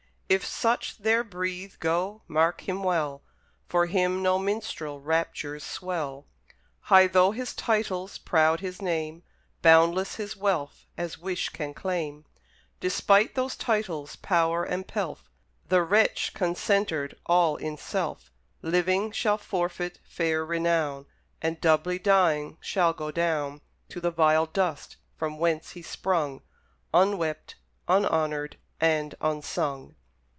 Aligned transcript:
If 0.33 0.45
such 0.45 0.99
there 0.99 1.25
breathe, 1.25 1.73
go, 1.81 2.21
mark 2.25 2.61
him 2.61 2.83
well; 2.83 3.21
For 3.67 3.87
him 3.87 4.23
no 4.23 4.39
minstrel 4.39 5.01
raptures 5.01 5.61
swell; 5.61 6.25
High 6.83 7.07
though 7.07 7.31
his 7.31 7.53
titles, 7.53 8.17
proud 8.17 8.61
his 8.61 8.81
name, 8.81 9.23
Boundless 9.61 10.15
his 10.15 10.37
wealth 10.37 10.85
as 10.95 11.17
wish 11.17 11.49
can 11.49 11.73
claim: 11.73 12.23
Despite 12.79 13.35
those 13.35 13.57
titles, 13.57 14.15
power, 14.15 14.63
and 14.63 14.87
pelf, 14.87 15.29
The 15.67 15.81
wretch, 15.83 16.33
concentred 16.33 17.13
all 17.25 17.57
in 17.57 17.75
self, 17.75 18.31
Living, 18.61 19.11
shall 19.11 19.37
forfeit 19.37 19.99
fair 20.07 20.45
renown, 20.45 21.07
And, 21.41 21.59
doubly 21.59 21.99
dying, 21.99 22.57
shall 22.61 22.93
go 22.93 23.11
down 23.11 23.59
To 23.89 23.99
the 23.99 24.11
vile 24.11 24.45
dust, 24.45 24.95
from 25.17 25.37
whence 25.39 25.71
he 25.71 25.81
sprung, 25.81 26.41
Unwept, 26.93 27.55
unhonoured, 27.89 28.55
and 28.79 29.13
unsung. 29.19 29.95